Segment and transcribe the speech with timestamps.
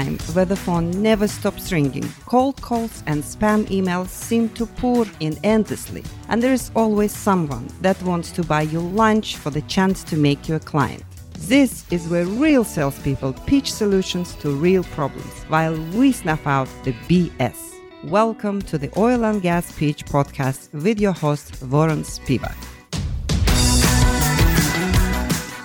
[0.00, 2.08] time where the phone never stops ringing.
[2.26, 7.66] Cold calls and spam emails seem to pour in endlessly, and there is always someone
[7.80, 11.02] that wants to buy you lunch for the chance to make you a client.
[11.48, 16.92] This is where real salespeople pitch solutions to real problems while we snuff out the
[17.08, 17.58] BS.
[18.04, 22.69] Welcome to the Oil and Gas Pitch podcast with your host, Warren Spiwak.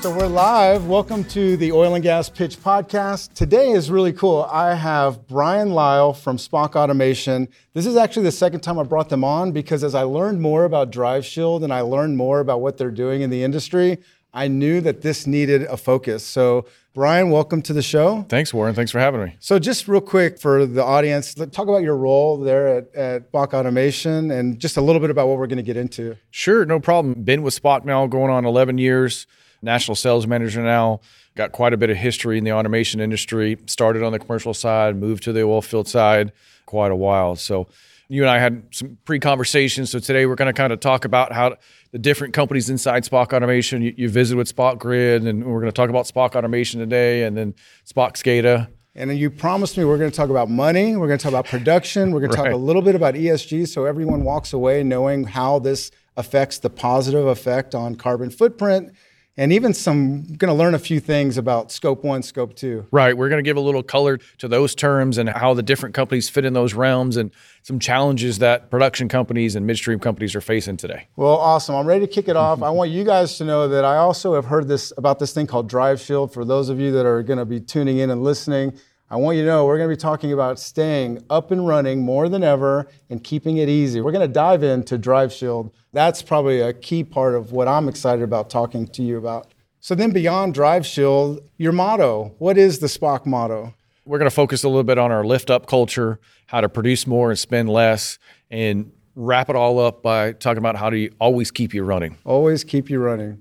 [0.06, 0.86] So we're live.
[0.86, 3.34] Welcome to the Oil and Gas Pitch Podcast.
[3.34, 4.48] Today is really cool.
[4.52, 7.48] I have Bryan Lile from SPOC Automation.
[7.74, 10.66] This is actually the second time I brought them on because as I learned more
[10.66, 13.98] about Drive Shield and I learned more about what they're doing in the industry,
[14.32, 16.24] I knew that this needed a focus.
[16.24, 18.28] So Brian, welcome to the show.
[18.30, 18.76] Thanks, Warren.
[18.76, 19.36] Thanks for having me.
[19.40, 23.54] So, just real quick for the audience, talk about your role there at, at SPOC
[23.54, 26.16] Automation and just a little bit about what we're going to get into.
[26.30, 27.24] Sure, no problem.
[27.24, 29.26] Been with SPOC now going on 11 years
[29.66, 31.02] national sales manager now.
[31.36, 33.58] Got quite a bit of history in the automation industry.
[33.66, 36.32] Started on the commercial side, moved to the oil field side
[36.66, 37.36] quite a while.
[37.36, 37.68] So
[38.08, 39.92] you and I had some pre-conversations.
[39.92, 41.58] So today we're going to kind of talk about how
[41.92, 43.82] the different companies inside SPOC Automation.
[43.82, 47.24] You, you visit with SPOC Grid, and we're going to talk about SPOC Automation today,
[47.24, 47.56] and then
[47.86, 48.68] SPOC SCADA.
[48.98, 50.96] And then you promised me we're going to talk about money.
[50.96, 52.12] We're going to talk about production.
[52.12, 52.46] We're going to right.
[52.46, 56.70] talk a little bit about ESG, so everyone walks away knowing how this affects the
[56.70, 58.94] positive effect on carbon footprint
[59.38, 62.86] and even some going to learn a few things about scope one scope two.
[62.92, 65.96] Right we're going to give a little color to those terms and how the different
[65.96, 67.32] companies fit in those realms and
[67.64, 71.08] some challenges that production companies and midstream companies are facing today.
[71.16, 71.76] Well awesome.
[71.76, 72.62] I'm ready to kick it off.
[72.64, 75.48] I want you guys to know that i also have heard this about this thing
[75.48, 76.34] called drive shield.
[76.34, 78.78] For those of you that are going to be tuning in and listening
[79.08, 82.02] I want you to know we're going to be talking about staying up and running
[82.02, 84.02] more than ever and keeping it easy.
[84.02, 85.72] We're going to dive into Drive Shield.
[85.94, 89.54] That's probably a key part of what I'm excited about talking to you about.
[89.80, 93.76] So then beyond Drive Shield, your motto, what is the SPOC motto?
[94.06, 97.06] We're going to focus a little bit on our lift up culture, how to produce
[97.06, 98.18] more and spend less,
[98.50, 102.18] and wrap it all up by talking about how to always keep you running.
[102.26, 103.40] Always keep you running.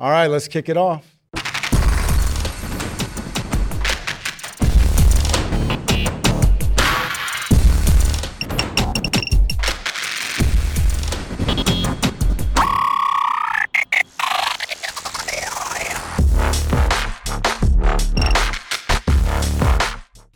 [0.00, 1.18] All right, let's kick it off.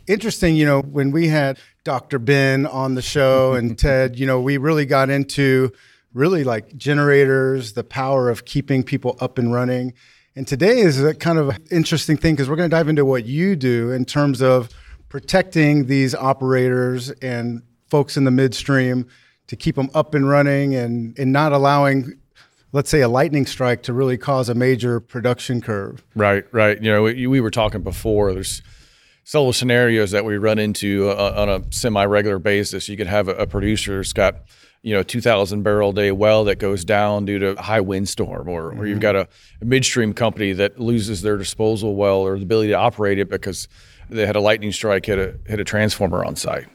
[0.07, 2.19] Interesting, you know, when we had Dr.
[2.19, 5.71] Ben on the show and Ted, you know, we really got into
[6.13, 9.93] really like generators, the power of keeping people up and running.
[10.35, 13.25] And today is a kind of interesting thing because we're going to dive into what
[13.25, 14.69] you do in terms of
[15.09, 19.07] protecting these operators and folks in the midstream
[19.47, 22.17] to keep them up and running and, and not allowing
[22.73, 26.03] let's say a lightning strike to really cause a major production curve.
[26.15, 26.81] Right, right.
[26.81, 28.33] You know, we, we were talking before.
[28.33, 28.61] There's
[29.27, 32.87] several scenarios that we run into uh, on a semi-regular basis.
[32.87, 34.37] You could have a, producer who's got
[34.83, 38.47] you know 2,000 barrel a day well that goes down due to a high windstorm,
[38.47, 38.79] or, mm-hmm.
[38.79, 39.27] or you've got a,
[39.61, 43.67] a, midstream company that loses their disposal well or the ability to operate it because
[44.09, 46.67] they had a lightning strike hit a hit a transformer on site.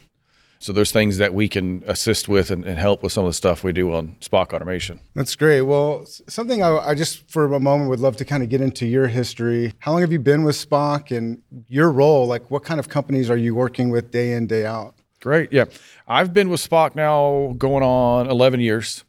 [0.62, 3.34] So there's things that we can assist with and, and, help with some of the
[3.34, 5.00] stuff we do on SPOC automation.
[5.16, 5.62] That's great.
[5.62, 8.86] Well, something I, I, just for a moment would love to kind of get into
[8.86, 9.72] your history.
[9.80, 12.28] How long have you been with SPOC and your role?
[12.28, 14.94] Like, what kind of companies are you working with day in day out?
[15.20, 15.52] Great.
[15.52, 15.64] Yeah,
[16.06, 19.02] I've been with SPOC now going on 11 years.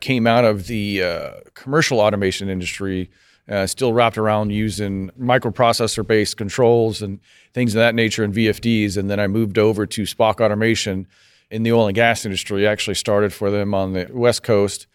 [0.00, 3.08] Came out of the uh, commercial automation industry
[3.48, 7.20] uh, still wrapped around using microprocessor based controls and
[7.52, 8.96] things of that nature and VFDs.
[8.96, 11.06] And then I moved over to SPOC Automation
[11.50, 12.66] in the oil and gas industry.
[12.66, 14.86] I actually started for them on the West Coast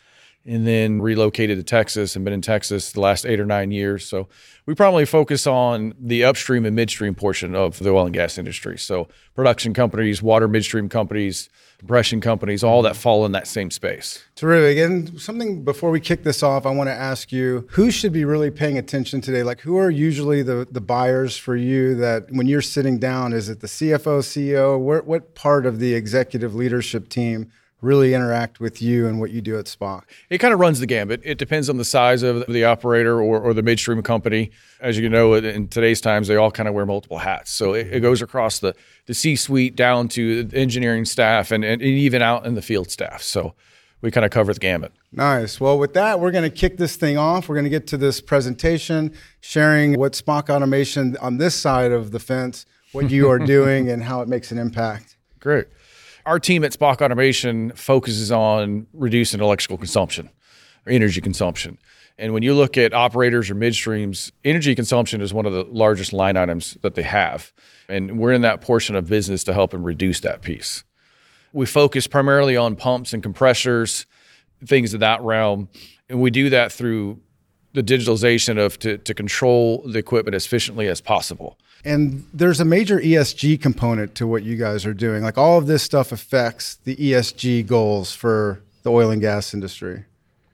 [0.46, 4.06] and then relocated to Texas and been in Texas the last eight or nine years.
[4.06, 4.28] So
[4.68, 8.78] we probably focus on the upstream and midstream portion of the oil and gas industry.
[8.78, 14.24] So production companies, water midstream companies, compression companies, all that fall in that same space.
[14.36, 14.78] Terrific.
[14.78, 18.24] And something before we kick this off, I want to ask you who should be
[18.24, 19.42] really paying attention today?
[19.42, 23.50] Like, who are usually the, the buyers for you that when you're sitting down, is
[23.50, 24.80] it the CFO, CEO?
[24.80, 27.52] Where, what part of the executive leadership team?
[27.82, 30.04] Really interact with you and what you do at SPOC?
[30.30, 31.22] It kind of runs the gambit.
[31.24, 34.52] It depends on the size of the operator or, or the midstream company.
[34.80, 37.52] As you know, in today's times, they all kind of wear multiple hats.
[37.52, 38.76] So it, it goes across the,
[39.08, 42.90] the C suite down to the engineering staff and, and even out in the field
[42.90, 43.22] staff.
[43.22, 43.54] So
[44.02, 44.94] we kind of cover the gamut.
[45.12, 45.60] Nice.
[45.60, 47.50] Well, with that, we're going to kick this thing off.
[47.50, 52.12] We're going to get to this presentation, sharing what SPOC Automation on this side of
[52.12, 55.18] the fence, what you are doing, and how it makes an impact.
[55.40, 55.68] Great
[56.26, 60.30] our team at SPOC Automation focuses on reducing electrical consumption
[60.86, 61.78] or energy consumption.
[62.18, 66.14] And when you look at operators or midstreams, energy consumption is one of the largest
[66.14, 67.52] line items that they have.
[67.90, 70.84] And we're in that portion of business to help them reduce that piece.
[71.52, 74.06] We focus primarily on pumps and compressors,
[74.66, 75.70] things of that realm.
[76.10, 77.20] And we do that through
[77.76, 81.60] the digitalization of to, to control the equipment as efficiently as possible.
[81.84, 85.22] And there's a major ESG component to what you guys are doing.
[85.22, 90.06] Like all of this stuff affects the ESG goals for the oil and gas industry.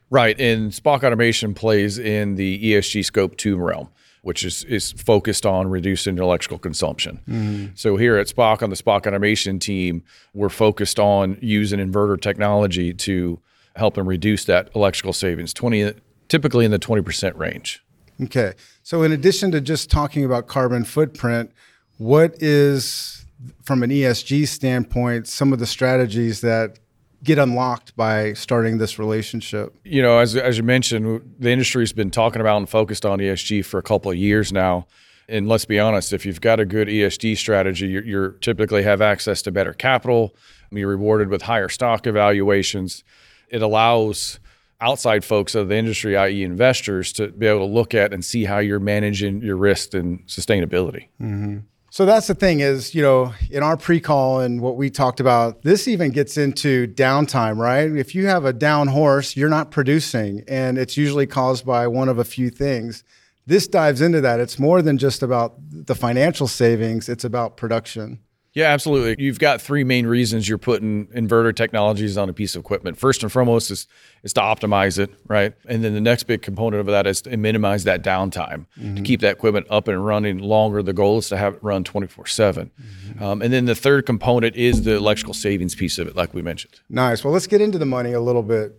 [0.10, 0.38] Right.
[0.40, 3.88] And SPOC Automation plays in the ESG scope two realm,
[4.24, 7.22] which is, is focused on reducing electrical consumption.
[7.30, 7.66] Mm-hmm.
[7.76, 10.04] So here at SPOC on the SPOC Automation team,
[10.34, 13.40] we're focused on using inverter technology to
[13.78, 15.94] help them reduce that electrical savings, 20
[16.32, 17.84] typically in the 20% range.
[18.24, 18.54] Okay.
[18.84, 21.52] So in addition to just talking about carbon footprint,
[21.98, 23.26] what is
[23.64, 26.80] from an ESG standpoint some of the strategies that
[27.22, 29.76] get unlocked by starting this relationship?
[29.84, 33.66] You know, as, as you mentioned, the industry's been talking about and focused on ESG
[33.66, 34.88] for a couple of years now.
[35.28, 39.02] And let's be honest, if you've got a good ESG strategy, you're, you're typically have
[39.02, 40.34] access to better capital.
[40.72, 43.04] You're rewarded with higher stock evaluations.
[43.50, 44.40] It allows
[44.82, 48.46] outside folks of the industry, i.e., investors, to be able to look at and see
[48.46, 51.08] how you're managing your risk and sustainability.
[51.22, 51.60] Mm-hmm.
[51.92, 55.64] So that's the thing is, you know, in our pre-call and what we talked about,
[55.64, 57.92] this even gets into downtime, right?
[57.92, 62.08] If you have a down horse, you're not producing and it's usually caused by one
[62.08, 63.04] of a few things.
[63.46, 64.40] This dives into that.
[64.40, 68.20] It's more than just about the financial savings, it's about production.
[68.54, 69.24] Yeah, absolutely.
[69.24, 72.98] You've got three main reasons you're putting inverter technologies on a piece of equipment.
[72.98, 73.88] First and foremost is
[74.24, 75.54] is to optimize it, right?
[75.68, 78.96] And then the next big component of that is to minimize that downtime mm-hmm.
[78.96, 80.84] to keep that equipment up and running longer.
[80.84, 82.70] The goal is to have it run 24 7.
[82.70, 83.24] Mm-hmm.
[83.24, 86.42] Um, and then the third component is the electrical savings piece of it, like we
[86.42, 86.82] mentioned.
[86.90, 87.24] Nice.
[87.24, 88.78] Well, let's get into the money a little bit.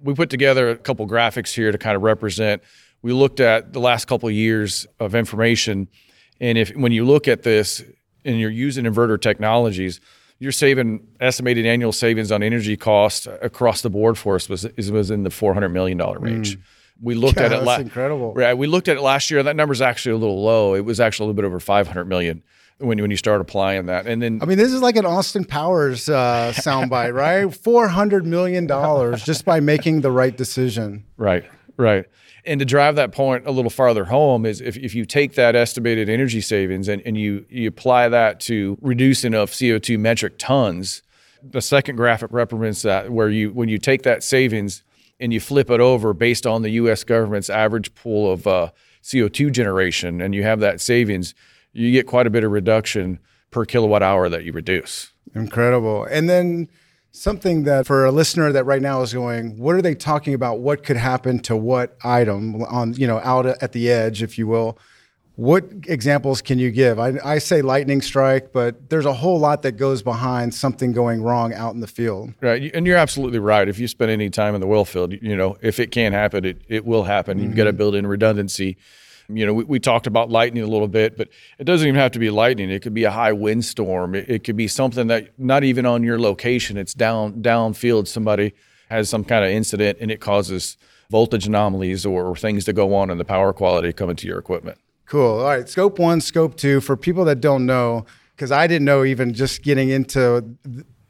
[0.00, 2.62] We put together a couple graphics here to kind of represent.
[3.02, 5.88] We looked at the last couple of years of information.
[6.40, 7.82] And if when you look at this,
[8.24, 10.00] and you're using inverter technologies,
[10.38, 15.10] you're saving estimated annual savings on energy costs across the board for us was was
[15.10, 16.58] in the four hundred million dollar range.
[16.58, 16.62] Mm.
[17.02, 17.56] We looked yeah, at it.
[17.56, 18.34] That's la- incredible.
[18.34, 18.54] Right.
[18.54, 19.42] We looked at it last year.
[19.42, 20.74] That number is actually a little low.
[20.74, 22.42] It was actually a little bit over five hundred million
[22.78, 24.06] when when you start applying that.
[24.06, 27.54] And then I mean, this is like an Austin Powers uh, soundbite, right?
[27.64, 31.04] Four hundred million dollars just by making the right decision.
[31.16, 31.44] Right.
[31.76, 32.06] Right.
[32.46, 35.56] And to drive that point a little farther home is if, if you take that
[35.56, 41.02] estimated energy savings and, and you, you apply that to reducing of CO2 metric tons,
[41.42, 44.82] the second graphic represents that where you when you take that savings
[45.20, 47.04] and you flip it over based on the U.S.
[47.04, 48.70] government's average pool of uh,
[49.02, 51.34] CO2 generation, and you have that savings,
[51.72, 53.18] you get quite a bit of reduction
[53.50, 55.12] per kilowatt hour that you reduce.
[55.34, 56.04] Incredible.
[56.04, 56.68] And then
[57.14, 60.58] something that for a listener that right now is going, what are they talking about?
[60.58, 64.48] What could happen to what item on, you know, out at the edge, if you
[64.48, 64.76] will?
[65.36, 66.98] What examples can you give?
[66.98, 71.22] I, I say lightning strike, but there's a whole lot that goes behind something going
[71.22, 72.34] wrong out in the field.
[72.40, 72.72] Right.
[72.74, 73.68] And you're absolutely right.
[73.68, 76.44] If you spend any time in the well field, you know, if it can happen,
[76.44, 77.38] it, it will happen.
[77.38, 77.46] Mm-hmm.
[77.46, 78.76] You've got to build in redundancy
[79.28, 81.28] you know, we, we, talked about lightning a little bit, but
[81.58, 82.70] it doesn't even have to be lightning.
[82.70, 84.14] It could be a high windstorm.
[84.14, 86.76] It, it could be something that not even on your location.
[86.76, 88.06] It's down downfield.
[88.06, 88.54] Somebody
[88.90, 90.76] has some kind of incident and it causes
[91.10, 94.78] voltage anomalies or, things to go on in the power quality coming to your equipment.
[95.06, 95.38] Cool.
[95.38, 96.80] All right, scope one, scope two.
[96.80, 100.56] For people that don't know, because I didn't know even just getting into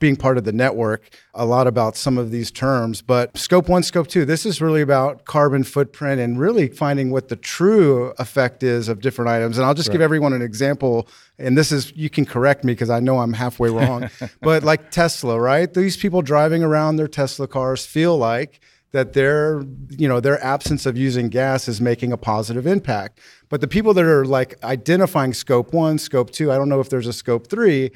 [0.04, 3.00] being part of the network a lot about some of these terms.
[3.00, 7.30] But scope one, scope two, this is really about carbon footprint and really finding what
[7.30, 9.56] the true effect is of different items.
[9.56, 9.94] And I'll just right.
[9.94, 11.08] give everyone an example.
[11.38, 14.10] And this is, you can correct me because I know I'm halfway wrong.
[14.42, 15.72] but like Tesla, right?
[15.72, 18.60] These people driving around their Tesla cars feel like,
[18.92, 23.18] that their you know their absence of using gas is making a positive impact
[23.48, 26.90] but the people that are like identifying scope 1 scope 2 i don't know if
[26.90, 27.90] there's a scope 3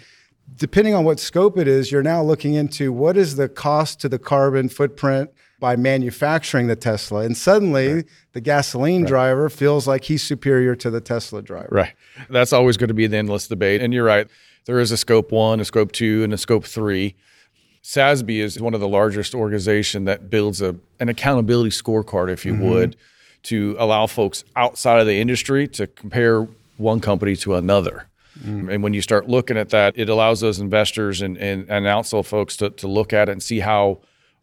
[0.56, 4.08] depending on what scope it is, you're now looking into what is the cost to
[4.08, 7.20] the carbon footprint by manufacturing the Tesla.
[7.20, 8.04] And suddenly right.
[8.32, 9.08] the gasoline right.
[9.08, 11.68] driver feels like he's superior to the Tesla driver.
[11.70, 11.94] Right.
[12.30, 13.82] That's always going to be the endless debate.
[13.82, 14.28] And you're right.
[14.66, 17.16] There is a scope one, a scope two, and a scope three.
[17.82, 22.52] SASB is one of the largest organization that builds a, an accountability scorecard, if you
[22.52, 22.68] mm-hmm.
[22.68, 22.96] would,
[23.44, 28.06] to allow folks outside of the industry to compare one company to another.
[28.44, 28.72] Mm.
[28.72, 32.26] And when you start looking at that, it allows those investors and, and, and outside
[32.26, 34.00] folks to, to look at it and see how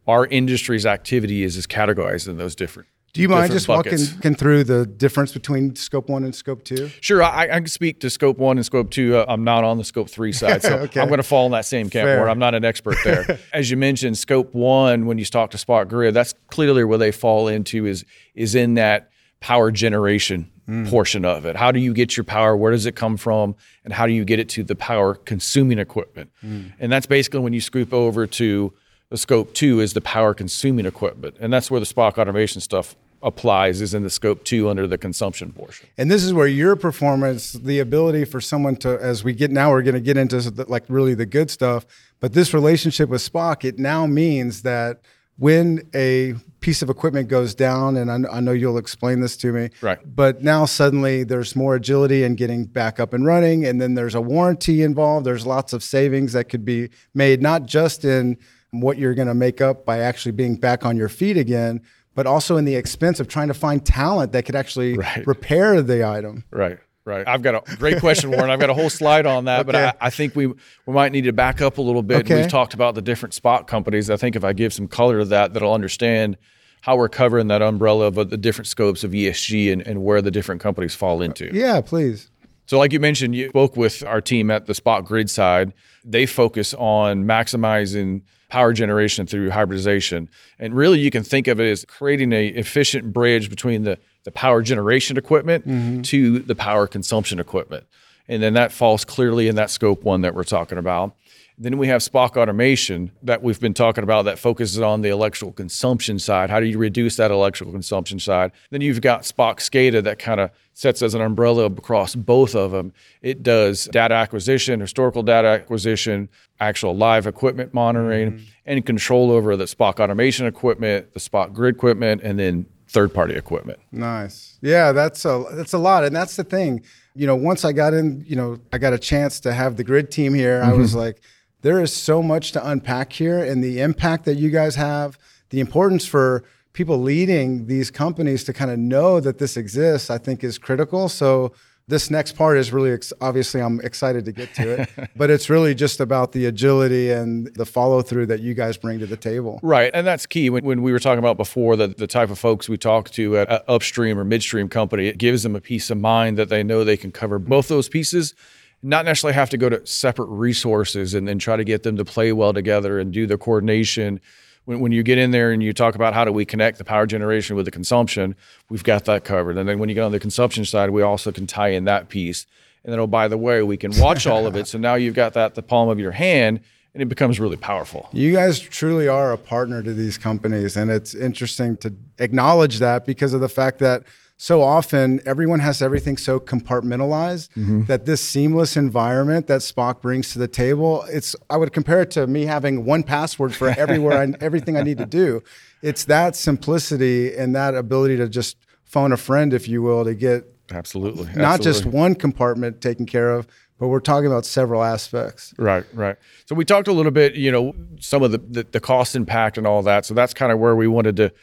[0.08, 4.14] our industry's activity is, is categorized in those different Do you mind just buckets.
[4.14, 6.90] walking through the difference between scope one and scope two?
[7.02, 9.18] Sure, I, I can speak to scope one and scope two.
[9.18, 11.00] Uh, I'm not on the scope three side, so Okay.
[11.00, 12.20] I'm going to fall in that same camp Fair.
[12.20, 13.40] where I'm not an expert there.
[13.54, 17.12] As you mentioned, scope one, when you talk to SPOC Grid, that's clearly where they
[17.12, 20.90] fall into is is in that power generation mm.
[20.90, 21.56] portion of it.
[21.56, 22.56] How do you get your power?
[22.56, 23.56] Where does it come from?
[23.84, 26.32] And how do you get it to the power consuming equipment?
[26.44, 26.74] Mm.
[26.80, 28.74] And that's basically when you scoop over to
[29.10, 32.96] the scope two is the power consuming equipment, and that's where the SPOC automation stuff
[33.22, 35.88] applies is in the scope two under the consumption portion.
[35.98, 39.72] And this is where your performance, the ability for someone to, as we get now,
[39.72, 40.38] we're going to get into
[40.68, 41.86] like really the good stuff.
[42.20, 45.02] But this relationship with SPOC, it now means that
[45.38, 49.52] when a piece of equipment goes down, and I, I know you'll explain this to
[49.52, 50.00] me, Right.
[50.16, 54.16] But now suddenly there's more agility in getting back up and running, and then there's
[54.16, 55.26] a warranty involved.
[55.26, 58.38] There's lots of savings that could be made, not just in
[58.72, 61.82] what you're going to make up by actually being back on your feet again,
[62.16, 65.28] but also in the expense of trying to find talent that could actually Right.
[65.28, 66.46] repair the item.
[66.52, 67.28] Right, right.
[67.28, 68.50] I've got a great question, Warren.
[68.50, 70.56] I've got a whole slide on that, but I, I think we we
[70.88, 72.26] might need to back up a little bit.
[72.26, 72.42] Okay.
[72.42, 74.10] We've talked about the different SPOC companies.
[74.10, 76.38] I think if I give some color to that, that'll understand
[76.82, 80.22] how we're covering that umbrella of uh, the different scopes of ESG and, and where
[80.22, 81.50] the different companies fall into.
[81.52, 82.30] Yeah, please.
[82.68, 85.74] So, like you mentioned, you spoke with our team at the SPOC Grid side.
[86.04, 90.30] They focus on maximizing power generation through hybridization.
[90.60, 94.32] And really, you can think of it as creating an efficient bridge between the, the
[94.32, 96.02] power generation equipment mm-hmm.
[96.04, 97.86] to the power consumption equipment.
[98.28, 101.16] And then that falls clearly in that scope one that we're talking about.
[101.58, 105.54] Then we have SPOC automation that we've been talking about that focuses on the electrical
[105.54, 106.50] consumption side.
[106.50, 108.52] How do you reduce that electrical consumption side?
[108.72, 112.72] Then you've got SPOC SCADA that kind of sets as an umbrella across both of
[112.72, 112.92] them.
[113.22, 116.28] It does data acquisition, historical data acquisition,
[116.60, 118.46] actual live equipment monitoring, mm-hmm.
[118.66, 123.36] and control over the SPOC automation equipment, the SPOC grid equipment, and then third party
[123.36, 123.80] equipment.
[123.94, 124.58] Nice.
[124.62, 126.84] Yeah, that's a that's a lot, and that's the thing.
[127.16, 129.84] You know, once I got in, you know, I got a chance to have the
[129.84, 130.62] grid team here.
[130.64, 131.00] I was mm-hmm.
[131.00, 131.22] like,
[131.62, 135.18] there is so much to unpack here, and the impact that you guys have,
[135.50, 136.44] the importance for
[136.74, 141.08] people leading these companies to kind of know that this exists, I think is critical.
[141.08, 141.54] So
[141.88, 145.50] this next part is really ex- obviously I'm excited to get to it, but it's
[145.50, 149.18] really just about the agility and the follow through that you guys bring to the
[149.18, 149.60] table.
[149.62, 150.50] Right, and that's key.
[150.50, 153.38] When, when we were talking about before that the type of folks we talk to
[153.38, 156.64] at a upstream or midstream company, it gives them a peace of mind that they
[156.64, 158.34] know they can cover both those pieces,
[158.82, 162.06] not necessarily have to go to separate resources and then try to get them to
[162.06, 164.20] play well together and do the coordination.
[164.66, 166.84] When, when you get in there and you talk about how do we connect the
[166.84, 168.36] power generation with the consumption,
[168.70, 169.58] we've got that covered.
[169.58, 172.10] And then when you get on the consumption side, we also can tie in that
[172.10, 172.46] piece.
[172.84, 174.68] And then, oh, by the way, we can watch all of it.
[174.68, 176.60] So now you've got that the palm of your hand,
[176.94, 178.08] and it becomes really powerful.
[178.14, 183.06] You guys truly are a partner to these companies, and it's interesting to acknowledge that
[183.06, 184.04] because of the fact that
[184.38, 187.86] so often everyone has everything so compartmentalized mm-hmm.
[187.86, 192.12] that this seamless environment that SPOC brings to the table, it's I would compare it
[192.12, 195.42] to me having one password for everywhere I, everything I need to do.
[195.82, 200.14] It's that simplicity and that ability to just phone a friend, if you will, to
[200.14, 201.30] get Absolutely.
[201.36, 203.48] not just one compartment taken care of,
[203.80, 205.54] but we're talking about several aspects.
[205.58, 206.18] Right, right.
[206.46, 209.58] So we talked a little bit, you know, some of the, the, the cost impact
[209.58, 210.06] and all that.
[210.06, 211.34] So that's kind of where we wanted to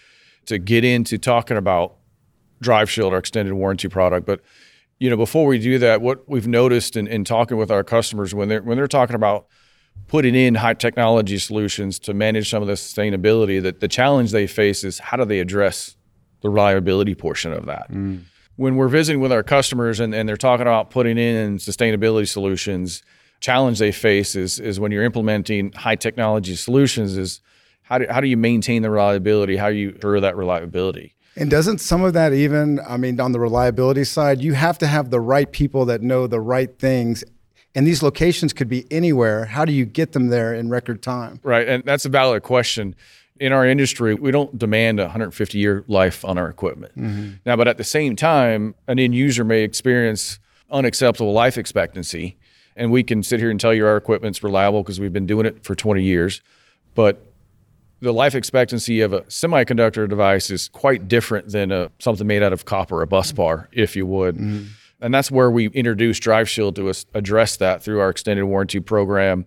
[0.44, 1.94] to get into talking about
[2.62, 4.26] Drive Shield, our extended warranty product.
[4.26, 4.40] But
[4.98, 8.34] you know, before we do that, what we've noticed in, in talking with our customers
[8.34, 9.46] when they're when they're talking about
[10.08, 14.46] putting in high technology solutions to manage some of the sustainability, that the challenge they
[14.46, 15.96] face is how do they address
[16.40, 17.90] the reliability portion of that.
[17.90, 18.24] Mm.
[18.56, 23.02] When we're visiting with our customers and, and they're talking about putting in sustainability solutions,
[23.40, 27.40] challenge they face is, is when you're implementing high technology solutions is
[27.82, 29.56] how do, how do you maintain the reliability?
[29.56, 31.14] How do you ensure that reliability?
[31.36, 34.86] And doesn't some of that even, I mean, on the reliability side, you have to
[34.86, 37.24] have the right people that know the right things.
[37.74, 39.46] And these locations could be anywhere.
[39.46, 41.40] How do you get them there in record time?
[41.42, 41.66] Right.
[41.66, 42.94] And that's a valid question.
[43.40, 46.96] In our industry, we don't demand a 150 year life on our equipment.
[46.96, 47.30] Mm-hmm.
[47.46, 50.38] Now, but at the same time, an end user may experience
[50.70, 52.36] unacceptable life expectancy.
[52.76, 55.46] And we can sit here and tell you our equipment's reliable because we've been doing
[55.46, 56.42] it for 20 years.
[56.94, 57.31] But
[58.02, 62.52] the life expectancy of a semiconductor device is quite different than a, something made out
[62.52, 64.34] of copper, a bus bar, if you would.
[64.34, 64.64] Mm-hmm.
[65.00, 69.46] And that's where we introduced Drive Shield to address that through our extended warranty program,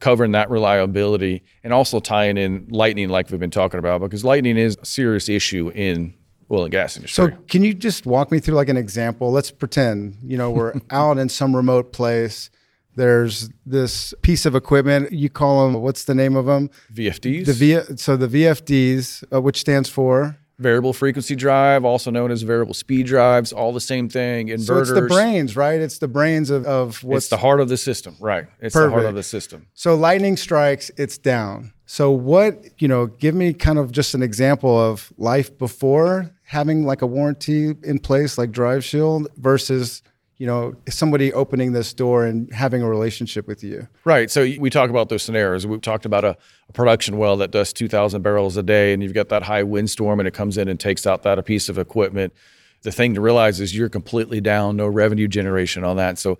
[0.00, 4.58] covering that reliability and also tying in lightning, like we've been talking about, because lightning
[4.58, 6.12] is a serious issue in
[6.50, 7.32] oil and gas industry.
[7.32, 9.32] So, can you just walk me through like an example?
[9.32, 12.50] Let's pretend, you know, we're out in some remote place.
[12.96, 15.12] There's this piece of equipment.
[15.12, 16.70] You call them, what's the name of them?
[16.92, 22.30] VFDs, The v, so the VFDs, uh, which stands for variable frequency drive, also known
[22.30, 24.48] as variable speed drives, all the same thing.
[24.48, 24.66] Inverters.
[24.66, 25.80] So it's the brains, right?
[25.80, 28.46] It's the brains of, of what's it's the heart of the system, right?
[28.60, 29.66] It's the heart of the system.
[29.74, 31.72] So lightning strikes, it's down.
[31.86, 36.84] So what, you know, give me kind of just an example of life before having
[36.84, 40.02] like a warranty in place like Drive Shield versus,
[40.38, 43.86] you know, somebody opening this door and having a relationship with you.
[44.04, 44.30] Right.
[44.30, 45.66] So we talk about those scenarios.
[45.66, 46.36] We've talked about a,
[46.68, 50.18] a production well that does 2,000 barrels a day, and you've got that high windstorm,
[50.18, 52.32] and it comes in and takes out that a piece of equipment.
[52.82, 56.18] The thing to realize is you're completely down, no revenue generation on that.
[56.18, 56.38] So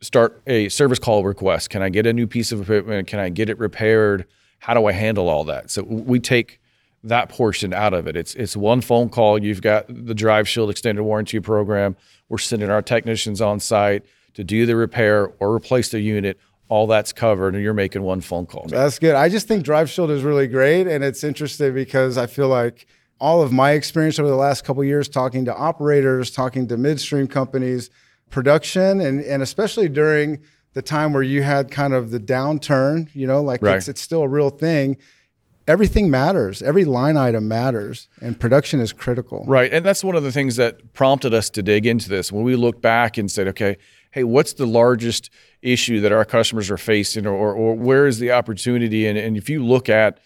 [0.00, 1.70] start a service call request.
[1.70, 3.06] Can I get a new piece of equipment?
[3.06, 4.26] Can I get it repaired?
[4.58, 5.70] How do I handle all that?
[5.70, 6.60] So we take
[7.04, 8.16] that portion out of it.
[8.16, 9.42] It's it's one phone call.
[9.42, 11.96] You've got the Drive Shield extended warranty program.
[12.28, 14.04] We're sending our technicians on site
[14.34, 16.38] to do the repair or replace the unit.
[16.68, 18.64] All that's covered, and you're making one phone call.
[18.66, 19.14] That's good.
[19.14, 22.86] I just think Drive Shield is really great, and it's interesting because I feel like
[23.20, 26.78] all of my experience over the last couple of years talking to operators, talking to
[26.78, 27.90] midstream companies,
[28.30, 30.38] production, and and especially during
[30.72, 33.76] the time where you had kind of the downturn, you know, like Right.
[33.76, 34.96] it's it's still a real thing.
[35.68, 36.60] Everything matters.
[36.60, 39.44] Every line item matters, and production is critical.
[39.46, 39.72] Right.
[39.72, 42.32] And that's one of the things that prompted us to dig into this.
[42.32, 43.76] When we look back and said, okay,
[44.10, 45.30] hey, what's the largest
[45.62, 49.06] issue that our customers are facing or, or, or where is the opportunity?
[49.06, 50.18] And, and if you look at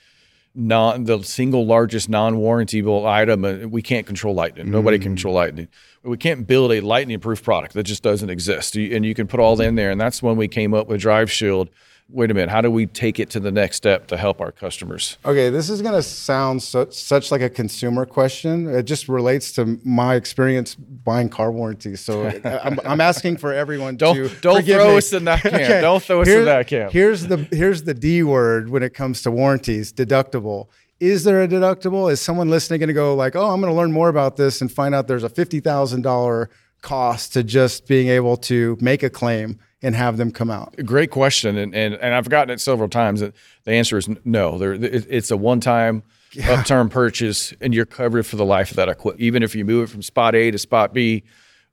[0.55, 4.71] non, the single largest non-warrantable item, uh, we can't control lightning.
[4.71, 5.69] Nobody can control lightning.
[6.03, 8.75] We can't build a lightning-proof product that just doesn't exist.
[8.77, 9.91] And you can put all that in there.
[9.91, 11.69] And that's when we came up with Drive Shield.
[12.09, 14.53] Wait a minute, how do we take it to the next step to help our
[14.53, 15.19] customers?
[15.25, 18.69] Okay, this is going to sound so, such like a consumer question.
[18.69, 22.01] It just relates to my experience buying car warranties.
[22.01, 24.97] So I'm, I'm asking for everyone Don't- to don't throw me.
[24.99, 25.83] us in that camp.
[25.83, 26.93] Don't throw us in that camp.
[26.93, 30.69] Here's the here's the D word when it comes to warranties: deductible.
[31.01, 32.11] Is there a deductible?
[32.11, 34.61] Is someone listening going to go like, "Oh, I'm going to learn more about this
[34.61, 36.51] and find out there's a fifty thousand dollar
[36.83, 41.11] cost to just being able to make a claim and have them come out?" Great
[41.11, 43.21] question, and, and and I've gotten it several times.
[43.21, 43.33] The
[43.73, 44.59] answer is no.
[44.59, 46.03] There, it's a one-time
[46.49, 49.23] upturn purchase, and you're covered for the life of that equipment.
[49.23, 51.23] Even if you move it from spot A to spot B,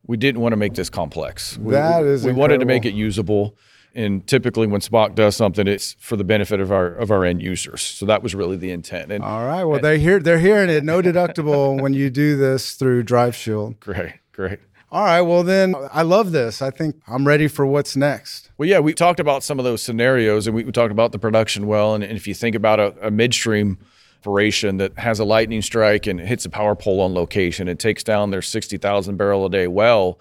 [0.06, 1.58] we didn't want to make this complex.
[1.58, 3.58] We, That is we wanted to make it usable.
[3.95, 7.43] And typically, when SPOC does something, it's for the benefit of our of our end
[7.43, 7.82] users.
[7.82, 9.12] So that was really the intent.
[9.12, 9.63] And All right.
[9.63, 10.19] Well, they're here.
[10.19, 10.84] They're hearing it.
[10.84, 13.80] No deductible when you do this through Drive Shield.
[13.80, 14.60] great, great.
[14.93, 15.21] All right.
[15.21, 16.62] Well, then I love this.
[16.62, 18.51] I think I'm ready for what's next.
[18.60, 21.17] Well, yeah, we talked about some of those scenarios, and we, we talked about the
[21.17, 21.95] production well.
[21.95, 23.79] And, and if you think about a, a midstream
[24.21, 28.03] operation that has a lightning strike and hits a power pole on location and takes
[28.03, 30.19] down their 60,000 barrel a day well,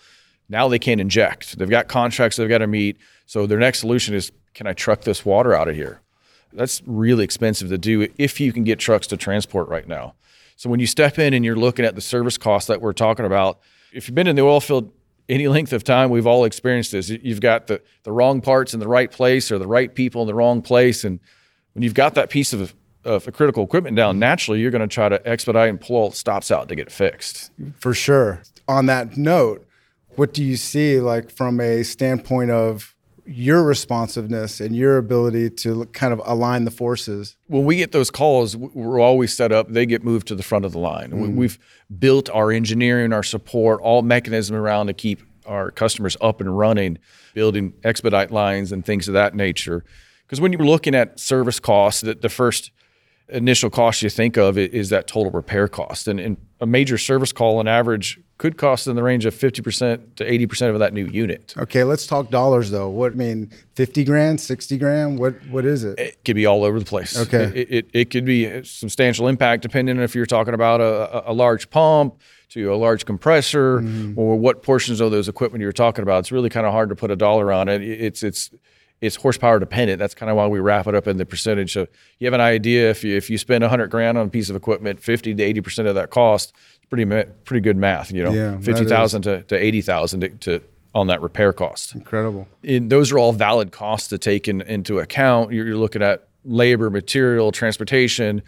[0.48, 1.58] now they can't inject.
[1.58, 2.96] They've got contracts they've got to meet.
[3.26, 6.00] So their next solution is can I truck this water out of here?
[6.50, 10.14] That's really expensive to do if you can get trucks to transport right now.
[10.56, 13.26] So when you step in and you're looking at the service costs that we're talking
[13.26, 13.60] about,
[13.92, 14.92] if you've been in the oil field
[15.28, 17.08] any length of time, we've all experienced this.
[17.08, 20.26] You've got the, the wrong parts in the right place or the right people in
[20.26, 21.04] the wrong place.
[21.04, 21.20] And
[21.74, 22.74] when you've got that piece of,
[23.04, 26.16] of critical equipment down, naturally you're going to try to expedite and pull all the
[26.16, 27.50] stops out to get it fixed.
[27.78, 28.42] For sure.
[28.68, 29.66] On that note,
[30.16, 35.84] what do you see like from a standpoint of your responsiveness and your ability to
[35.86, 37.36] kind of align the forces?
[37.46, 39.68] when we get those calls, we're always set up.
[39.68, 41.10] They get moved to the front of the line.
[41.10, 41.34] We- mm.
[41.34, 41.58] We've
[41.98, 46.98] built our engineering, our support, all mechanism around to keep our customers up and running,
[47.34, 49.84] building expedite lines and things of that nature.
[50.26, 52.70] Because when you're looking at service costs, the, the first
[53.28, 57.32] initial cost you think of is that total repair cost, and, and a major service
[57.32, 61.06] call on average could cost in the range of 50% to 80% of that new
[61.06, 61.54] unit.
[61.56, 62.88] Okay, let's talk dollars though.
[62.88, 65.20] What I mean, 50 grand, 60 grand?
[65.20, 65.96] What what is it?
[65.96, 67.16] it could be all over the place.
[67.16, 67.52] Okay.
[67.54, 71.28] It, it, it could be a substantial impact depending on if you're talking about a,
[71.28, 74.18] a, a large pump to a large compressor mm-hmm.
[74.18, 76.18] or what portions of those equipment you're talking about.
[76.18, 77.80] It's really kind of hard to put a dollar on it.
[77.80, 78.50] It's it's
[79.02, 79.98] it's horsepower dependent.
[79.98, 81.72] That's kind of why we wrap it up in the percentage.
[81.72, 81.88] So
[82.20, 84.56] you have an idea if you if you spend 100 grand on a piece of
[84.56, 87.04] equipment, 50 to 80 percent of that cost, it's pretty
[87.44, 88.12] pretty good math.
[88.12, 90.62] You know, Yeah, 50,000 to, to 80,000 to, to
[90.94, 92.46] on that repair cost Incredible.
[92.62, 95.52] and those are all valid costs to take in, into account.
[95.52, 98.42] You're, you're looking at labor, material, transportation,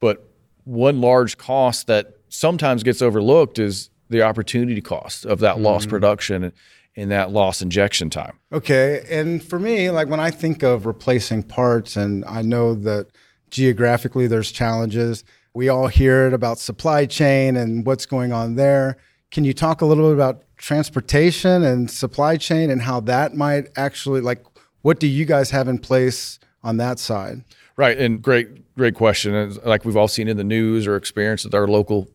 [0.00, 0.26] but
[0.64, 5.90] one large cost that sometimes gets overlooked is the opportunity cost of that lost mm-hmm.
[5.90, 6.52] production
[7.00, 8.38] and that lost injection time.
[8.52, 9.04] Okay.
[9.10, 13.08] And for me, like when I think of replacing parts, and I know that
[13.50, 18.98] geographically there's challenges, we all hear it about supply chain and what's going on there.
[19.30, 23.68] Can you talk a little bit about transportation and supply chain and how that might
[23.76, 24.44] actually, like,
[24.82, 27.44] what do you guys have in place on that side?
[27.76, 29.34] Right, and great, great question.
[29.34, 32.08] And Like we've all seen in the news or experienced at our local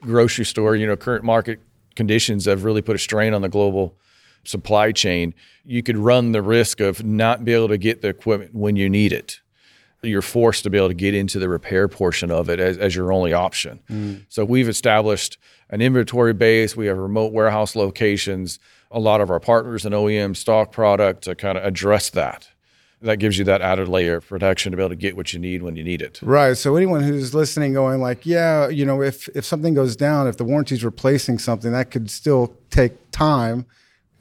[0.00, 1.60] grocery store, you know, current market
[1.94, 3.96] conditions have really put a strain on the global
[4.46, 5.34] supply chain.
[5.64, 8.88] You could run the risk of not be able to get the equipment when you
[8.88, 9.40] need it.
[10.02, 12.94] You're forced to be able to get into the repair portion of it as, as
[12.94, 13.80] your only option.
[13.90, 14.26] Mm.
[14.28, 15.38] So we've established
[15.70, 16.76] an inventory base.
[16.76, 18.60] We have remote warehouse locations.
[18.90, 22.48] A lot of our partners and OEM stock product to kind of address that
[23.02, 25.38] that gives you that added layer of protection to be able to get what you
[25.38, 26.20] need when you need it.
[26.22, 26.56] Right.
[26.56, 30.36] So anyone who's listening, going like, yeah, you know, if if something goes down, if
[30.36, 33.66] the warranty's replacing something, that could still take time.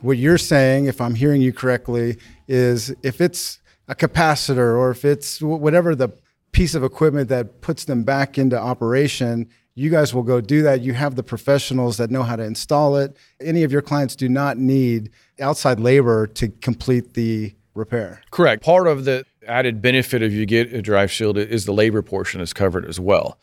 [0.01, 5.05] What you're saying, if I'm hearing you correctly, is if it's a capacitor or if
[5.05, 6.09] it's whatever the
[6.51, 10.81] piece of equipment that puts them back into operation, you guys will go do that.
[10.81, 13.17] You have the professionals that know how to install it.
[13.41, 18.21] Any of your clients do not need outside labor to complete the repair.
[18.31, 18.63] Correct.
[18.63, 22.39] Part of the added benefit of you get a drive shield is the labor portion
[22.41, 23.37] is covered as well.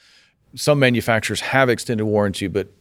[0.55, 2.73] Some manufacturers have extended warranty, but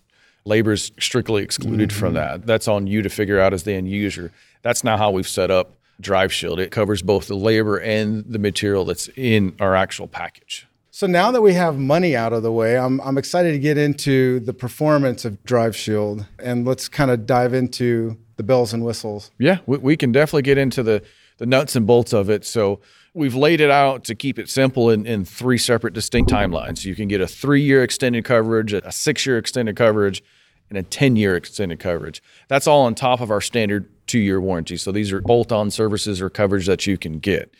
[0.45, 1.99] labor is strictly excluded mm-hmm.
[1.99, 2.45] from that.
[2.45, 4.31] That's on you to figure out as the end user.
[4.61, 6.59] That's not how we've set up Drive Shield.
[6.59, 10.67] It covers both the labor and the material that's in our actual package.
[10.93, 13.77] So now that we have money out of the way, I'm, I'm excited to get
[13.77, 18.83] into the performance of Drive Shield and let's kind of dive into the bells and
[18.83, 19.31] whistles.
[19.37, 21.03] Yeah, we, we can definitely get into the
[21.37, 22.45] the nuts and bolts of it.
[22.45, 22.81] So
[23.13, 26.85] we've laid it out to keep it simple in, in three separate distinct timelines.
[26.85, 30.23] You can get a three year extended coverage, a six year extended coverage,
[30.69, 32.23] and a 10 year extended coverage.
[32.47, 34.77] That's all on top of our standard two year warranty.
[34.77, 37.53] So these are bolt on services or coverage that you can get.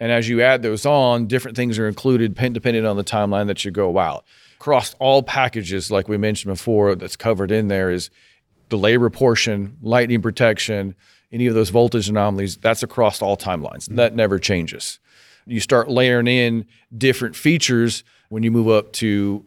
[0.00, 3.64] And as you add those on, different things are included depending on the timeline that
[3.64, 4.24] you go out.
[4.60, 8.10] Across all packages, like we mentioned before, that's covered in there is
[8.70, 10.94] the labor portion, lightning protection,
[11.32, 13.84] any of those voltage anomalies, that's across all timelines.
[13.84, 13.96] Mm-hmm.
[13.96, 14.98] That never changes.
[15.46, 19.44] You start layering in different features when you move up to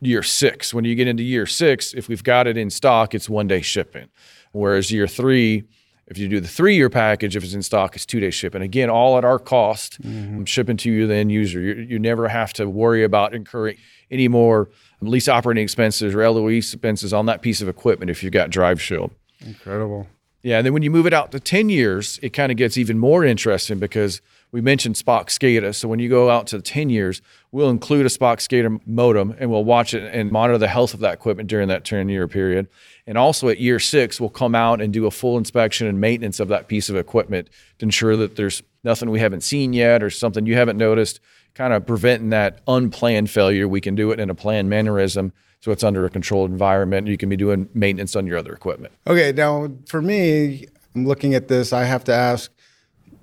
[0.00, 0.74] year six.
[0.74, 3.60] When you get into year six, if we've got it in stock, it's one day
[3.60, 4.08] shipping.
[4.52, 5.64] Whereas year three,
[6.06, 8.62] if you do the three year package, if it's in stock, it's two day shipping.
[8.62, 10.44] Again, all at our cost, mm-hmm.
[10.44, 11.60] shipping to you, the end user.
[11.60, 13.76] You, you never have to worry about incurring
[14.10, 18.32] any more lease operating expenses or LOE expenses on that piece of equipment if you've
[18.32, 19.12] got Drive Shield.
[19.40, 20.06] Incredible.
[20.42, 22.76] Yeah, and then when you move it out to 10 years, it kind of gets
[22.76, 25.72] even more interesting because we mentioned SPOC SCADA.
[25.74, 29.36] So when you go out to the 10 years, we'll include a SPOC SCADA modem
[29.38, 32.26] and we'll watch it and monitor the health of that equipment during that 10 year
[32.26, 32.68] period.
[33.06, 36.40] And also at year six, we'll come out and do a full inspection and maintenance
[36.40, 40.10] of that piece of equipment to ensure that there's nothing we haven't seen yet or
[40.10, 41.20] something you haven't noticed,
[41.54, 43.68] kind of preventing that unplanned failure.
[43.68, 47.06] We can do it in a planned mannerism so it's under a controlled environment.
[47.06, 48.92] You can be doing maintenance on your other equipment.
[49.06, 51.72] Okay, now for me, I'm looking at this.
[51.72, 52.50] I have to ask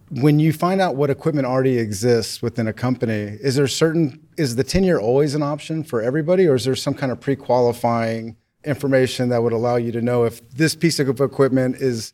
[0.09, 4.55] when you find out what equipment already exists within a company, is there certain is
[4.55, 7.35] the 10 year always an option for everybody, or is there some kind of pre
[7.35, 12.13] qualifying information that would allow you to know if this piece of equipment is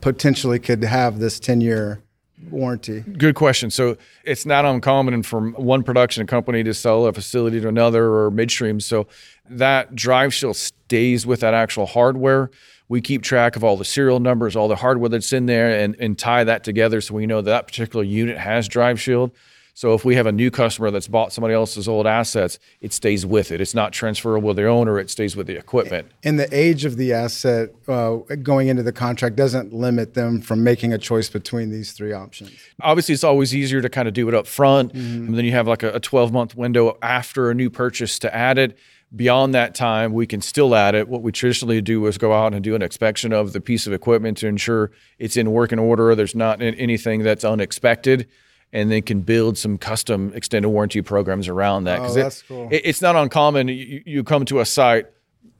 [0.00, 2.02] potentially could have this 10 year
[2.50, 3.00] warranty?
[3.00, 3.70] Good question.
[3.70, 8.30] So it's not uncommon from one production company to sell a facility to another or
[8.30, 8.80] midstream.
[8.80, 9.06] So
[9.48, 12.50] that drive shield stays with that actual hardware.
[12.88, 15.96] We keep track of all the serial numbers, all the hardware that's in there, and,
[15.98, 19.32] and tie that together so we know that, that particular unit has drive shield.
[19.76, 23.26] So if we have a new customer that's bought somebody else's old assets, it stays
[23.26, 23.60] with it.
[23.60, 26.12] It's not transferable with the owner; it stays with the equipment.
[26.22, 30.62] And the age of the asset uh, going into the contract doesn't limit them from
[30.62, 32.52] making a choice between these three options.
[32.82, 35.26] Obviously, it's always easier to kind of do it up front, mm-hmm.
[35.26, 38.58] and then you have like a 12 month window after a new purchase to add
[38.58, 38.78] it.
[39.14, 41.08] Beyond that time, we can still add it.
[41.08, 43.92] What we traditionally do is go out and do an inspection of the piece of
[43.92, 46.14] equipment to ensure it's in working order.
[46.14, 48.28] There's not anything that's unexpected
[48.74, 52.00] and then can build some custom extended warranty programs around that.
[52.00, 52.68] Oh, that's it, cool.
[52.72, 53.68] It, it's not uncommon.
[53.68, 55.06] You, you, come to a site,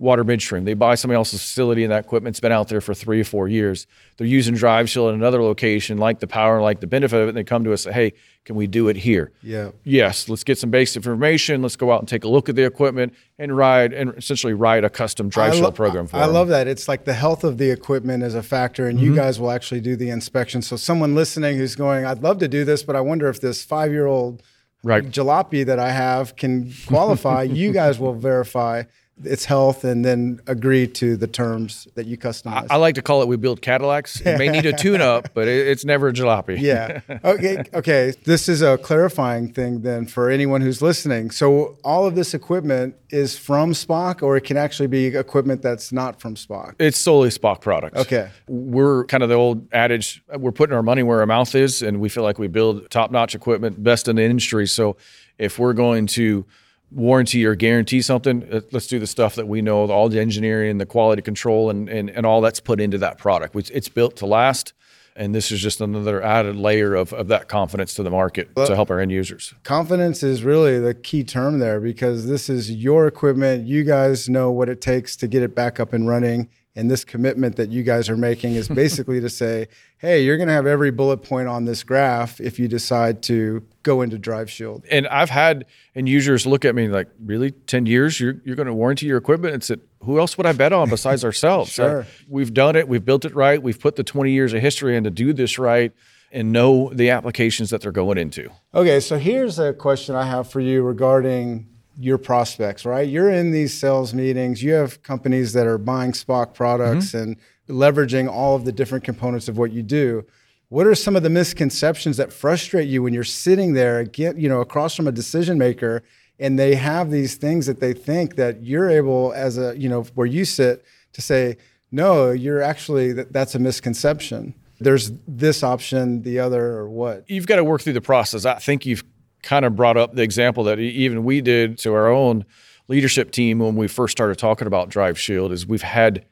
[0.05, 3.21] water midstream, they buy somebody else's facility and that equipment's been out there for three
[3.21, 3.87] or four years.
[4.17, 7.29] They're using Drive Shield in another location, like the power, like the benefit of it.
[7.31, 8.13] And they come to us and say, hey,
[8.45, 9.33] can we do it here?
[9.43, 9.71] Yeah.
[9.83, 11.63] Yes, let's get some basic information.
[11.63, 14.85] Let's go out and take a look at the equipment and ride and essentially ride
[14.85, 16.35] a custom drive shield program for I them.
[16.35, 16.69] love that.
[16.69, 19.07] It's like the health of the equipment is a factor, and mm-hmm.
[19.07, 20.61] you guys will actually do the inspection.
[20.61, 23.65] So someone listening who's going, I'd love to do this, but I wonder if this
[23.65, 24.43] five year old
[24.83, 25.03] right.
[25.05, 27.43] jalopy that I have can qualify.
[27.43, 28.83] you guys will verify
[29.23, 32.67] its health and then agree to the terms that you customize.
[32.71, 34.21] I, I like to call it we build Cadillacs.
[34.21, 36.61] It may need a tune up, but it, it's never a jalopy.
[36.61, 37.01] yeah.
[37.25, 37.63] Okay.
[37.73, 38.13] Okay.
[38.25, 41.31] This is a clarifying thing then for anyone who's listening.
[41.31, 45.93] So all of this equipment is from SPOC, or it can actually be equipment that's
[45.93, 46.75] not from SPOC.
[46.81, 48.01] It's solely SPOC products.
[48.01, 48.29] Okay.
[48.49, 52.01] We're kind of the old adage: we're putting our money where our mouth is, and
[52.01, 54.67] we feel like we build top-notch equipment, best in the industry.
[54.67, 54.97] So
[55.39, 56.45] if we're going to
[56.91, 60.71] warranty or guarantee something, uh, let's do the stuff that we know, all the engineering,
[60.71, 63.57] and the quality control, and and, and all that's put into that product.
[63.57, 64.73] It's, it's built to last.
[65.17, 68.67] And this is just another added layer of, of that confidence to the market well,
[68.67, 69.55] to help our end users.
[69.63, 73.65] Confidence is really the key term there because this is your equipment.
[73.65, 77.05] You guys know what it takes to get it back up and running and this
[77.05, 80.67] commitment that you guys are making is basically to say, hey, you're going to have
[80.67, 84.85] every bullet point on this graph if you decide to go into Drive Shield.
[84.91, 88.67] And I've had end users look at me like, really, 10 years, you're, you're going
[88.67, 89.55] to warranty your equipment?
[89.55, 91.71] And said, who else would I bet on besides ourselves?
[91.73, 92.07] sure.
[92.29, 92.89] We've done it.
[92.89, 93.63] We've built it right.
[93.63, 95.93] We've put the 20 years of history in to do this right
[96.33, 98.51] and know the applications that they're going into.
[98.75, 103.09] Okay, so here's a question I have for you regarding your prospects, right?
[103.09, 107.19] You're in these sales meetings, you have companies that are buying SPOC products mm-hmm.
[107.19, 107.37] and
[107.69, 110.25] leveraging all of the different components of what you do.
[110.69, 114.49] What are some of the misconceptions that frustrate you when you're sitting there get, you
[114.49, 116.03] know, across from a decision maker
[116.39, 120.03] and they have these things that they think that you're able as a, you know,
[120.15, 121.57] where you sit to say,
[121.93, 127.31] "No, you're actually that, that's a misconception." There's this option, the other or what?
[127.31, 128.45] You've got to work through the process.
[128.45, 129.05] I think you've
[129.45, 132.45] kind of brought up the example that even we did to our own
[132.89, 136.25] leadership team when we first started talking about Drive Shield is we've had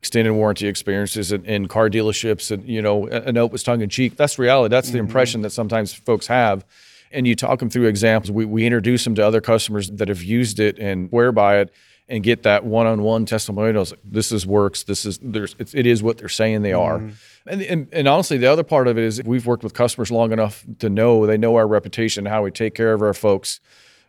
[0.00, 3.88] extended warranty experiences in, in car dealerships and you know a note was tongue in
[3.88, 4.16] cheek.
[4.16, 4.70] That's reality.
[4.70, 5.06] That's the mm-hmm.
[5.06, 6.64] impression that sometimes folks have.
[7.12, 8.30] And you talk them through examples.
[8.32, 11.72] We, we introduce them to other customers that have used it and swear by it
[12.08, 16.28] and get that one-on-one testimonials this is works this is there's it is what they're
[16.28, 17.10] saying they are mm-hmm.
[17.46, 20.32] And, and, and, honestly, the other part of it is we've worked with customers long
[20.32, 23.60] enough to know they know our reputation, how we take care of our folks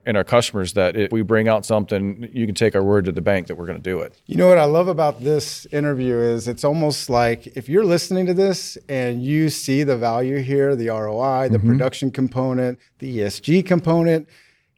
[0.06, 0.74] and our customers.
[0.74, 3.56] That if we bring out something, you can take our word to the bank that
[3.56, 4.20] we're going to do it.
[4.26, 8.26] You know what I love about this interview is it's almost like if you're listening
[8.26, 11.68] to this and you see the value here, the ROI, the mm-hmm.
[11.68, 14.28] production component, the ESG component,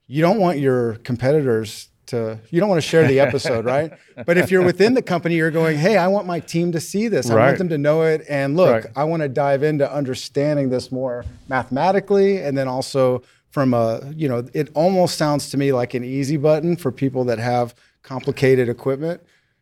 [0.08, 3.91] you don't want your competitors to you don't want to share the episode, right?
[4.26, 7.08] But if you're within the company, you're going, hey, I want my team to see
[7.08, 7.30] this.
[7.30, 7.45] I right.
[7.45, 8.26] want them to know it.
[8.28, 8.93] And look, right.
[8.95, 14.28] I want to dive into understanding this more mathematically and then also from a, you
[14.28, 18.67] know, it almost sounds to me like an easy button for people that have complicated
[18.67, 19.22] equipment.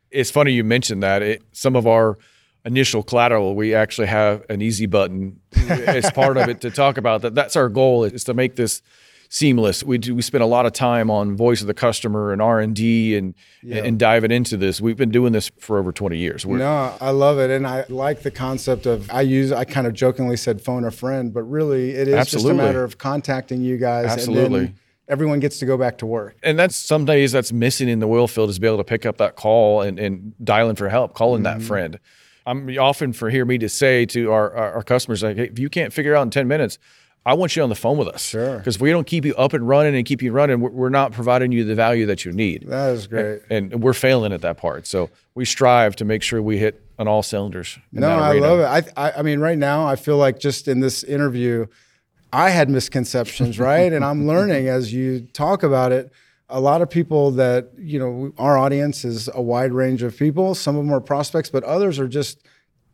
[0.10, 1.22] It's funny you mentioned that.
[1.22, 2.18] It, some of our
[2.66, 7.22] initial collateral, we actually have an easy button as part of it to talk about
[7.22, 7.36] that.
[7.36, 8.82] That's our goal is to make this
[9.30, 9.84] seamless.
[9.84, 12.60] We do, we spend a lot of time on voice of the customer and R
[12.60, 13.36] and D and
[13.70, 14.80] and diving into this.
[14.80, 16.46] We've been doing this for over twenty years.
[16.46, 19.10] We're, no, I love it, and I like the concept of.
[19.12, 19.52] I use.
[19.52, 22.52] I kind of jokingly said phone a friend, but really it is absolutely.
[22.52, 24.08] just a matter of contacting you guys.
[24.08, 24.74] Absolutely.
[25.08, 26.36] everyone gets to go back to work.
[26.44, 29.06] And that's some days that's missing in the oil field is be able to pick
[29.06, 31.60] up that call and, and dialing for help, calling mm-hmm.
[31.60, 32.00] that friend.
[32.46, 35.60] I'm often for hear me to say to our, our, our customers like, hey, if
[35.60, 36.78] you can't figure out in 10 minutes,
[37.28, 38.24] I want you on the phone with us.
[38.24, 38.58] Sure.
[38.58, 41.12] Because if we don't keep you up and running and keep you running, we're not
[41.12, 42.66] providing you the value that you need.
[42.68, 43.42] That is great.
[43.50, 44.88] And, and we're failing at that part.
[44.88, 47.78] So we strive to make sure we hit on all cylinders.
[47.92, 48.94] No, I love it.
[48.98, 51.66] I, I, I mean, right now, I feel like just in this interview,
[52.32, 53.92] I had misconceptions, right?
[53.92, 56.14] and I'm learning as you talk about it.
[56.48, 60.56] A lot of people that, you know, our audience is a wide range of people.
[60.56, 62.42] Some of them are prospects, but others are just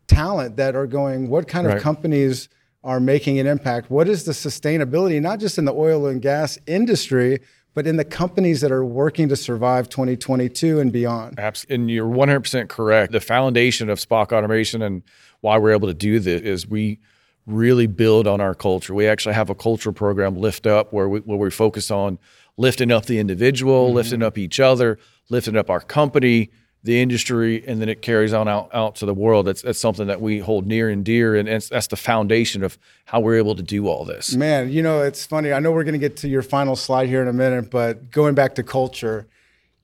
[0.08, 1.78] talent that are going, what kind right.
[1.78, 2.50] of companies–
[2.84, 3.90] are making an impact.
[3.90, 7.40] What is the sustainability, not just in the oil and gas industry,
[7.74, 11.40] but in the companies that are working to survive 2022 and beyond?
[11.40, 11.76] Absolutely.
[11.76, 13.12] And you're 100% correct.
[13.12, 15.04] The foundation of SPOC Automation and
[15.42, 17.00] why we're able to do this is we
[17.46, 18.94] really build on our culture.
[18.94, 22.20] We actually have a cultural program, Lift Up, where we, where we focus on
[22.58, 23.96] lifting up the individual, mm-hmm.
[23.96, 26.52] lifting up each other, lifting up our company,
[26.84, 29.48] the industry and then it carries on out, out to the world.
[29.48, 31.36] That's, that's something that we hold near and dear.
[31.36, 34.36] And that's the foundation of how we're able to do all this.
[34.36, 35.54] Man, you know, it's funny.
[35.54, 38.12] I know we're going to get to your final slide here in a minute, but
[38.12, 39.28] going back to culture,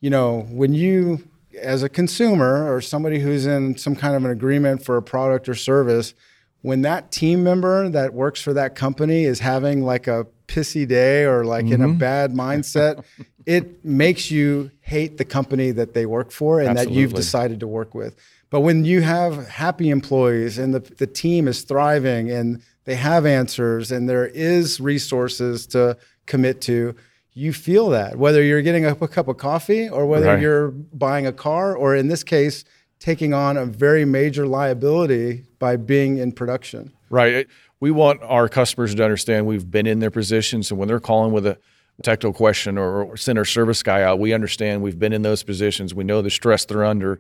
[0.01, 1.23] you know, when you,
[1.62, 5.47] as a consumer or somebody who's in some kind of an agreement for a product
[5.47, 6.13] or service,
[6.62, 11.23] when that team member that works for that company is having like a pissy day
[11.25, 11.75] or like mm-hmm.
[11.75, 11.97] in a mm-hmm.
[11.97, 13.03] bad mindset,
[13.45, 16.95] it makes you hate the company that they work for and Absolutely.
[16.95, 18.15] that you've decided to work with.
[18.49, 23.25] But when you have happy employees and the, the team is thriving and they have
[23.25, 26.95] answers and there is resources to commit to,
[27.33, 30.41] you feel that whether you're getting a, a cup of coffee or whether right.
[30.41, 32.65] you're buying a car or in this case,
[32.99, 36.91] taking on a very major liability by being in production.
[37.09, 37.47] Right.
[37.79, 40.69] We want our customers to understand we've been in their positions.
[40.71, 41.57] And when they're calling with a
[42.03, 45.43] technical question or, or send our service guy out, we understand we've been in those
[45.43, 45.93] positions.
[45.93, 47.19] We know the stress they're under.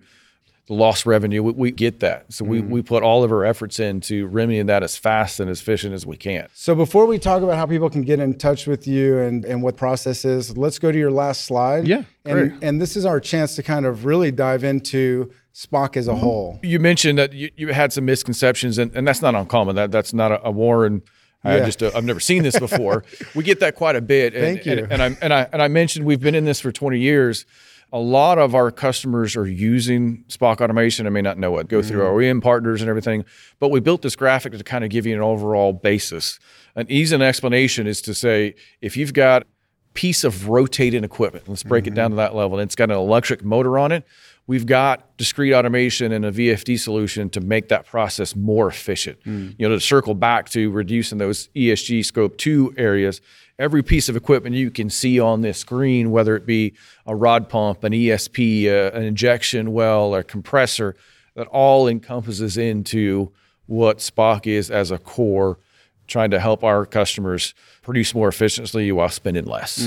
[0.67, 1.41] the lost revenue.
[1.43, 2.31] We, we get that.
[2.31, 2.69] So we, mm-hmm.
[2.69, 6.05] we put all of our efforts into remedying that as fast and as efficient as
[6.05, 6.47] we can.
[6.53, 9.63] So before we talk about how people can get in touch with you and, and
[9.63, 11.87] what process is, let's go to your last slide.
[11.87, 12.63] Yeah, And great.
[12.63, 16.57] and this is our chance to kind of really dive into SPOC as a whole.
[16.63, 19.75] You mentioned that you, you had some misconceptions, and, and that's not uncommon.
[19.75, 21.01] That that's not a, a Warren.
[21.43, 21.65] I Yeah.
[21.65, 23.03] just uh, I've never seen this before.
[23.35, 24.33] we get that quite a bit.
[24.33, 24.83] And, Thank you.
[24.89, 27.45] And, and I and I and I mentioned we've been in this for 20 years.
[27.91, 31.07] A lot of our customers are using SPOC automation.
[31.07, 31.67] I may not know it.
[31.67, 32.37] Go through Mm-hmm.
[32.37, 33.25] OEM partners and everything.
[33.59, 36.39] But we built this graphic to kind of give you an overall basis.
[36.75, 39.47] An easy explanation is to say if you've got
[39.95, 41.49] piece of rotating equipment.
[41.49, 42.59] Let's break it down to that level.
[42.59, 44.05] And it's got an electric motor on it.
[44.49, 49.19] We've got discrete automation and a VFD solution to make that process more efficient.
[49.59, 53.21] You know, to circle back to reducing those ESG scope two areas,
[53.59, 56.73] every piece of equipment you can see on this screen, whether it be
[57.05, 60.95] a rod pump, an ESP, uh, an injection well, a compressor,
[61.35, 63.31] that all encompasses into
[63.67, 65.59] what SPOC is as a core
[66.07, 69.77] trying to help our customers produce more efficiently while spending less.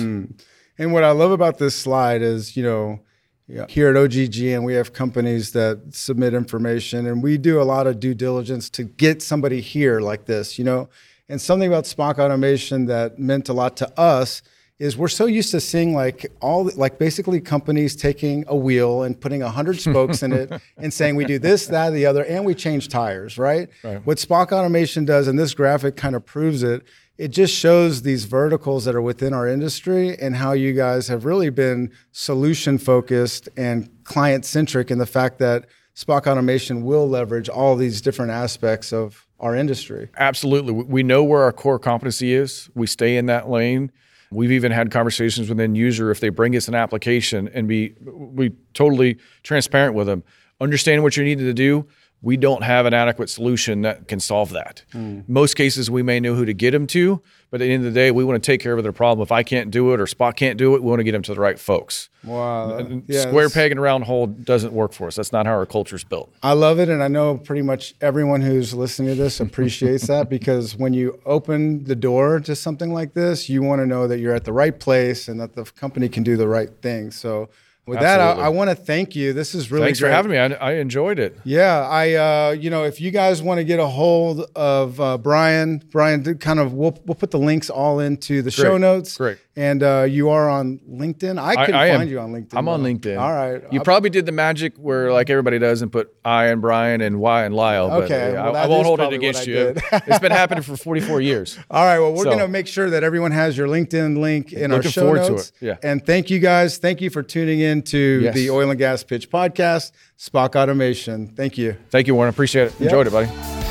[0.79, 3.01] And what I love about this slide is, you know,
[3.49, 7.65] yeah, here at OGG, and we have companies that submit information, and we do a
[7.65, 10.89] lot of due diligence to get somebody here like this, you know.
[11.29, 14.43] And something about SPOC automation that meant a lot to us
[14.79, 19.21] is we're so used to seeing like all like basically companies taking a wheel and
[19.21, 22.45] putting a hundred spokes in it and saying we do this, that, the other, and
[22.45, 23.69] we change tires, right?
[24.05, 26.83] What SPOC automation does, and this graphic kind of proves it,
[27.23, 31.25] it just shows these verticals that are within our industry and how you guys have
[31.25, 37.49] really been solution focused and client centric in the fact that SPOC automation will leverage
[37.49, 40.09] all these different aspects of our industry.
[40.19, 40.73] Absolutely.
[40.73, 42.69] We- know where our core competency is.
[42.75, 43.93] We stay in that lane.
[44.33, 47.95] We've even had conversations with end user if they bring us an application and be
[48.03, 50.25] we totally transparent with them,
[50.61, 51.87] understanding what you needed to do.
[52.23, 54.85] We don't have an adequate solution that can solve that.
[54.93, 55.21] Hmm.
[55.27, 57.93] Most cases, we may know who to get them to, but at the end of
[57.93, 59.23] the day, we want to take care of their problem.
[59.23, 61.23] If I can't do it or SPOC can't do it, we want to get them
[61.23, 62.09] to the right folks.
[62.25, 62.79] Wow.
[63.09, 65.17] Yeah, Square peg and round hole doesn't work for us.
[65.17, 66.33] That's not how our culture's built.
[66.43, 70.31] I love it, and I know pretty much everyone who's listening to this appreciates that
[70.31, 74.21] because when you open the door to something like this, you want to know that
[74.21, 77.11] you're at the right place and that the company can do the right thing.
[77.11, 77.49] So,
[77.87, 79.33] with that, I, I want to thank you.
[79.33, 80.11] This is really Thanks great.
[80.11, 80.39] for having me.
[80.39, 81.37] I, I enjoyed it.
[81.45, 85.19] Yeah, I uh, you know if you guys want to get a hold of uh,
[85.19, 89.17] Bryan, Bryan, did kind of we'll we'll put the links all into the show notes.
[89.17, 89.39] great.
[89.55, 91.39] And uh, you are on LinkedIn.
[91.39, 92.57] I couldn't I find am- you on LinkedIn.
[92.57, 92.83] I'm on.
[92.83, 93.21] LinkedIn.
[93.21, 93.63] All right.
[93.71, 97.03] You I'll- probably did the magic where, like everybody does, and put I and Brian
[97.03, 97.91] and Y and Lyle.
[97.91, 99.75] But Okay, uh, well, I, I won't hold it against you.
[99.93, 101.59] it's been happening for 44 years.
[101.71, 101.99] All right.
[101.99, 104.83] Well, we're So- going to make sure that everyone has your LinkedIn link in our
[104.83, 105.53] show forward to notes.
[105.61, 105.67] it.
[105.67, 105.77] Yeah.
[105.83, 106.79] And thank you guys.
[106.79, 108.35] Thank you for tuning in to Yes.
[108.35, 111.27] the Oil and Gas Pitch podcast, SPOC Automation.
[111.29, 111.77] Thank you.
[111.91, 112.31] Thank you, Warren.
[112.31, 112.81] Appreciate it.
[112.81, 113.62] Enjoyed it, buddy.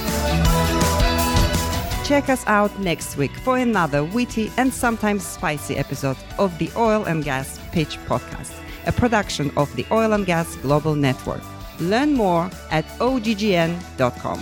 [2.11, 7.05] Check us out next week for another witty and sometimes spicy episode of the Oil
[7.05, 8.51] and Gas Pitch Podcast,
[8.85, 11.41] a production of the Oil and Gas Global Network.
[11.79, 14.41] Learn more at oggn.com.